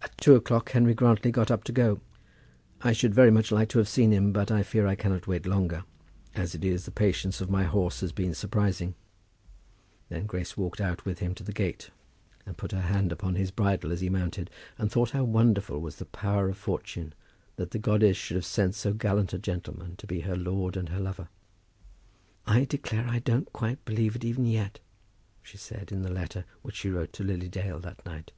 At 0.00 0.16
two 0.18 0.34
o'clock 0.36 0.70
Henry 0.70 0.94
Grantly 0.94 1.30
got 1.30 1.50
up 1.50 1.64
to 1.64 1.72
go. 1.72 2.00
"I 2.82 2.92
should 2.92 3.14
very 3.14 3.30
much 3.30 3.50
like 3.50 3.68
to 3.70 3.78
have 3.78 3.88
seen 3.88 4.12
him, 4.12 4.32
but 4.32 4.50
I 4.50 4.62
fear 4.62 4.86
I 4.86 4.94
cannot 4.96 5.26
wait 5.26 5.46
longer. 5.46 5.84
As 6.34 6.54
it 6.54 6.64
is, 6.64 6.84
the 6.84 6.90
patience 6.90 7.40
of 7.40 7.48
my 7.50 7.64
horse 7.64 8.00
has 8.00 8.12
been 8.12 8.34
surprising." 8.34 8.94
Then 10.08 10.26
Grace 10.26 10.56
walked 10.56 10.80
out 10.80 11.04
with 11.04 11.20
him 11.20 11.34
to 11.36 11.44
the 11.44 11.52
gate, 11.52 11.90
and 12.44 12.56
put 12.56 12.72
her 12.72 12.82
hand 12.82 13.10
upon 13.12 13.36
his 13.36 13.50
bridle 13.50 13.90
as 13.90 14.00
he 14.00 14.10
mounted, 14.10 14.50
and 14.76 14.90
thought 14.90 15.10
how 15.10 15.24
wonderful 15.24 15.80
was 15.80 15.96
the 15.96 16.04
power 16.04 16.48
of 16.48 16.58
Fortune, 16.58 17.14
that 17.56 17.70
the 17.70 17.78
goddess 17.78 18.16
should 18.16 18.36
have 18.36 18.44
sent 18.44 18.74
so 18.74 18.92
gallant 18.92 19.32
a 19.32 19.38
gentleman 19.38 19.96
to 19.96 20.06
be 20.06 20.20
her 20.20 20.36
lord 20.36 20.76
and 20.76 20.90
her 20.90 21.00
lover. 21.00 21.28
"I 22.44 22.64
declare 22.64 23.06
I 23.08 23.20
don't 23.20 23.52
quite 23.52 23.84
believe 23.84 24.16
it 24.16 24.24
even 24.24 24.46
yet," 24.46 24.80
she 25.42 25.56
said, 25.56 25.90
in 25.90 26.02
the 26.02 26.12
letter 26.12 26.44
which 26.62 26.76
she 26.76 26.90
wrote 26.90 27.12
to 27.14 27.24
Lily 27.24 27.48
Dale 27.48 27.78
that 27.80 28.04
night. 28.04 28.32